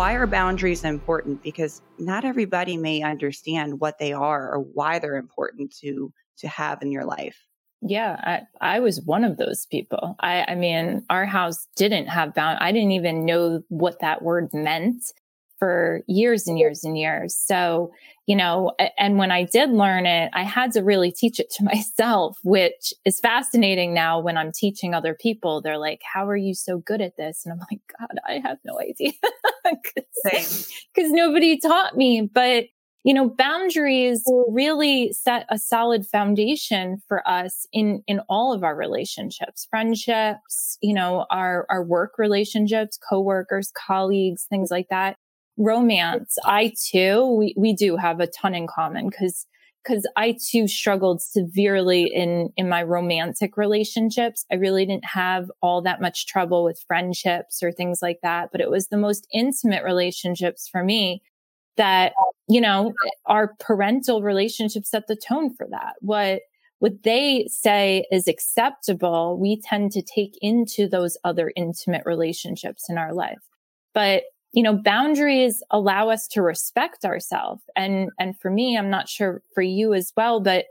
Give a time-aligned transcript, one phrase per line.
[0.00, 1.42] why are boundaries important?
[1.42, 6.80] Because not everybody may understand what they are or why they're important to to have
[6.80, 7.36] in your life.
[7.82, 8.16] Yeah,
[8.62, 10.16] I, I was one of those people.
[10.20, 12.60] I, I mean, our house didn't have bound.
[12.62, 15.04] I didn't even know what that word meant
[15.60, 17.36] for years and years and years.
[17.36, 17.92] So,
[18.26, 21.64] you know, and when I did learn it, I had to really teach it to
[21.72, 25.60] myself, which is fascinating now when I'm teaching other people.
[25.60, 27.42] They're like, How are you so good at this?
[27.44, 29.12] And I'm like, God, I have no idea.
[29.72, 30.02] Because
[31.12, 32.28] nobody taught me.
[32.32, 32.64] But,
[33.04, 34.44] you know, boundaries mm.
[34.50, 40.92] really set a solid foundation for us in, in all of our relationships, friendships, you
[40.92, 45.16] know, our, our work relationships, coworkers, colleagues, things like that
[45.60, 49.46] romance, I too, we, we do have a ton in common because
[49.82, 54.44] because I too struggled severely in in my romantic relationships.
[54.50, 58.60] I really didn't have all that much trouble with friendships or things like that, but
[58.60, 61.22] it was the most intimate relationships for me
[61.76, 62.12] that,
[62.48, 62.92] you know,
[63.26, 65.94] our parental relationships set the tone for that.
[66.00, 66.42] What
[66.80, 72.96] what they say is acceptable, we tend to take into those other intimate relationships in
[72.96, 73.38] our life.
[73.92, 77.62] But you know, boundaries allow us to respect ourselves.
[77.76, 80.66] And, and for me, I'm not sure for you as well, but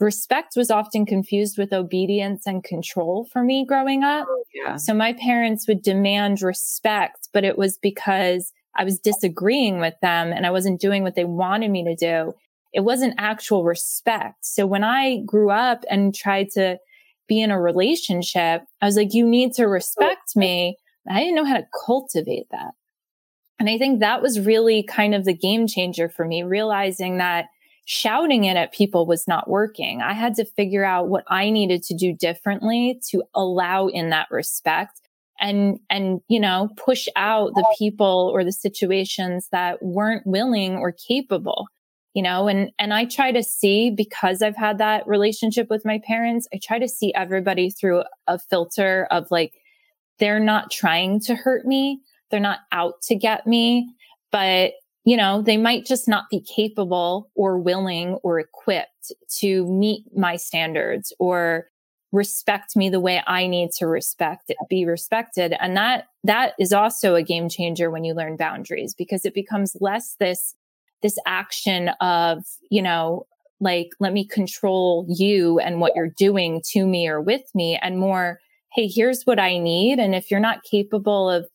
[0.00, 4.26] respect was often confused with obedience and control for me growing up.
[4.28, 4.76] Oh, yeah.
[4.76, 10.32] So my parents would demand respect, but it was because I was disagreeing with them
[10.32, 12.32] and I wasn't doing what they wanted me to do.
[12.72, 14.44] It wasn't actual respect.
[14.44, 16.78] So when I grew up and tried to
[17.26, 20.76] be in a relationship, I was like, you need to oh, respect me.
[21.10, 22.72] I didn't know how to cultivate that.
[23.58, 27.46] And I think that was really kind of the game changer for me, realizing that
[27.86, 30.02] shouting it at people was not working.
[30.02, 34.28] I had to figure out what I needed to do differently to allow in that
[34.30, 35.00] respect
[35.40, 40.92] and, and, you know, push out the people or the situations that weren't willing or
[40.92, 41.66] capable,
[42.12, 46.00] you know, and, and I try to see because I've had that relationship with my
[46.06, 49.54] parents, I try to see everybody through a filter of like,
[50.18, 53.88] they're not trying to hurt me they're not out to get me,
[54.30, 54.72] but
[55.04, 60.36] you know, they might just not be capable or willing or equipped to meet my
[60.36, 61.68] standards or
[62.12, 65.54] respect me the way I need to respect it, be respected.
[65.60, 69.76] And that, that is also a game changer when you learn boundaries because it becomes
[69.80, 70.54] less this,
[71.02, 73.26] this action of, you know,
[73.60, 77.98] like, let me control you and what you're doing to me or with me and
[77.98, 78.40] more,
[78.74, 79.98] Hey, here's what I need.
[79.98, 81.48] And if you're not capable of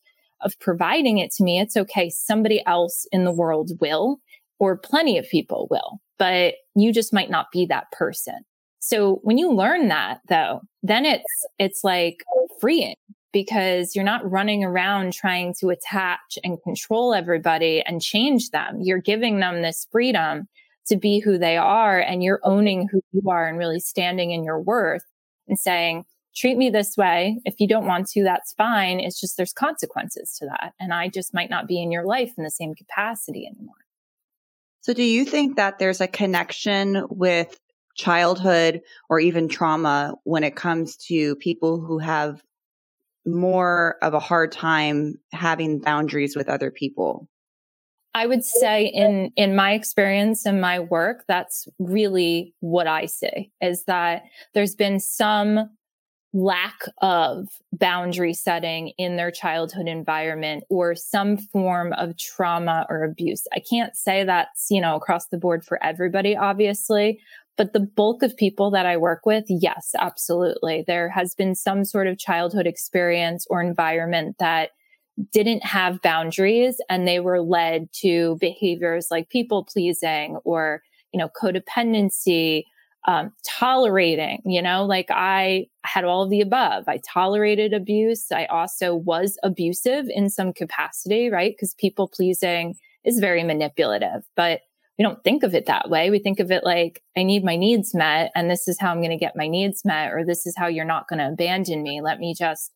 [0.44, 2.10] of providing it to me, it's okay.
[2.10, 4.18] Somebody else in the world will,
[4.58, 8.44] or plenty of people will, but you just might not be that person.
[8.78, 11.24] So when you learn that though, then it's,
[11.58, 12.22] it's like
[12.60, 12.96] freeing
[13.32, 18.78] because you're not running around trying to attach and control everybody and change them.
[18.80, 20.48] You're giving them this freedom
[20.86, 24.44] to be who they are and you're owning who you are and really standing in
[24.44, 25.04] your worth
[25.48, 26.04] and saying,
[26.36, 27.40] treat me this way.
[27.44, 29.00] If you don't want to, that's fine.
[29.00, 30.72] It's just there's consequences to that.
[30.80, 33.74] And I just might not be in your life in the same capacity anymore.
[34.82, 37.58] So, do you think that there's a connection with
[37.96, 42.42] childhood or even trauma when it comes to people who have
[43.24, 47.28] more of a hard time having boundaries with other people?
[48.14, 53.50] I would say in in my experience and my work that's really what I see
[53.60, 55.70] is that there's been some
[56.34, 63.46] lack of boundary setting in their childhood environment or some form of trauma or abuse.
[63.54, 67.20] I can't say that's, you know, across the board for everybody, obviously,
[67.56, 70.82] but the bulk of people that I work with, yes, absolutely.
[70.84, 74.70] There has been some sort of childhood experience or environment that
[75.32, 80.82] didn't have boundaries and they were led to behaviors like people pleasing or,
[81.12, 82.64] you know, codependency
[83.06, 86.84] um, tolerating, you know, like I had all of the above.
[86.88, 88.32] I tolerated abuse.
[88.32, 91.52] I also was abusive in some capacity, right?
[91.54, 92.74] Because people pleasing
[93.04, 94.62] is very manipulative, but
[94.98, 96.08] we don't think of it that way.
[96.08, 99.00] We think of it like, I need my needs met, and this is how I'm
[99.00, 101.82] going to get my needs met, or this is how you're not going to abandon
[101.82, 102.00] me.
[102.00, 102.72] Let me just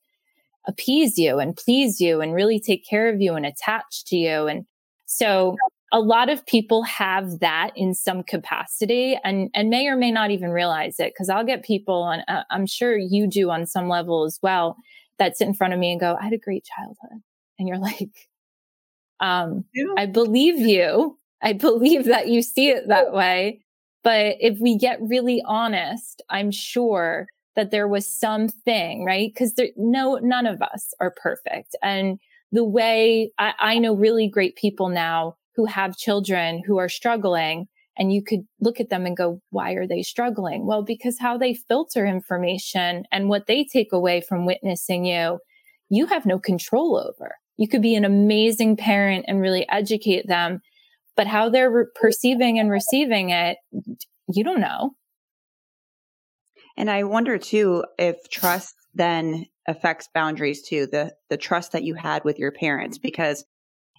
[0.67, 4.49] appease you and please you and really take care of you and attach to you.
[4.49, 4.67] And
[5.07, 5.57] so
[5.93, 10.31] a lot of people have that in some capacity and, and may or may not
[10.31, 11.15] even realize it.
[11.17, 14.77] Cause I'll get people and uh, I'm sure you do on some level as well
[15.19, 17.23] that sit in front of me and go, I had a great childhood.
[17.59, 18.29] And you're like,
[19.21, 19.95] um, yeah.
[19.97, 21.19] I believe you.
[21.43, 23.61] I believe that you see it that way.
[24.05, 29.35] But if we get really honest, I'm sure that there was something, right?
[29.37, 31.75] Cause there, no, none of us are perfect.
[31.83, 32.19] And
[32.53, 37.67] the way I, I know really great people now who have children who are struggling
[37.99, 40.65] and you could look at them and go, why are they struggling?
[40.65, 45.41] Well, because how they filter information and what they take away from witnessing you,
[45.91, 47.35] you have no control over.
[47.57, 50.61] You could be an amazing parent and really educate them,
[51.17, 53.59] but how they're re- perceiving and receiving it,
[54.33, 54.93] you don't know.
[56.77, 61.95] And I wonder too if trust then affects boundaries too, the the trust that you
[61.95, 63.45] had with your parents because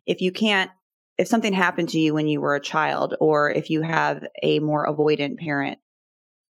[0.06, 0.72] if you can't
[1.20, 4.60] if something happened to you when you were a child or if you have a
[4.60, 5.78] more avoidant parent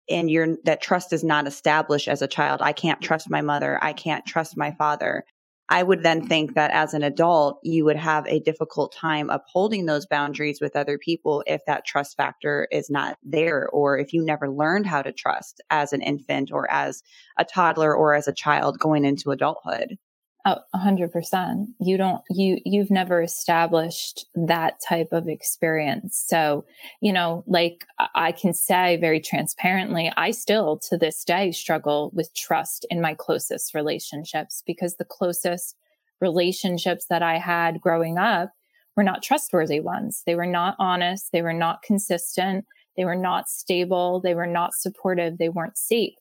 [0.10, 3.78] and you're that trust is not established as a child i can't trust my mother
[3.84, 5.26] i can't trust my father
[5.68, 9.86] i would then think that as an adult you would have a difficult time upholding
[9.86, 14.24] those boundaries with other people if that trust factor is not there or if you
[14.24, 17.04] never learned how to trust as an infant or as
[17.38, 19.98] a toddler or as a child going into adulthood
[20.46, 21.70] Oh, a hundred percent.
[21.80, 26.22] You don't, you, you've never established that type of experience.
[26.28, 26.66] So,
[27.02, 32.34] you know, like I can say very transparently, I still to this day struggle with
[32.36, 35.78] trust in my closest relationships because the closest
[36.20, 38.52] relationships that I had growing up
[38.98, 40.24] were not trustworthy ones.
[40.26, 41.32] They were not honest.
[41.32, 42.66] They were not consistent.
[42.98, 44.20] They were not stable.
[44.20, 45.38] They were not supportive.
[45.38, 46.16] They weren't safe.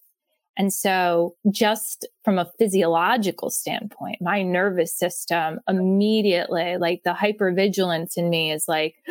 [0.56, 8.28] And so just from a physiological standpoint, my nervous system immediately, like the hypervigilance in
[8.28, 8.96] me is like,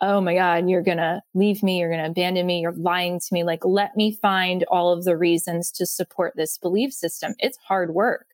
[0.00, 1.78] oh my God, you're going to leave me.
[1.78, 2.60] You're going to abandon me.
[2.60, 3.42] You're lying to me.
[3.42, 7.34] Like, let me find all of the reasons to support this belief system.
[7.38, 8.26] It's hard work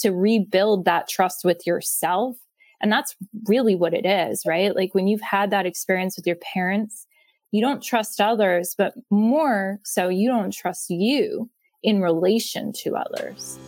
[0.00, 2.36] to rebuild that trust with yourself.
[2.80, 3.14] And that's
[3.46, 4.74] really what it is, right?
[4.74, 7.06] Like when you've had that experience with your parents,
[7.54, 11.48] you don't trust others, but more so, you don't trust you
[11.84, 13.60] in relation to others.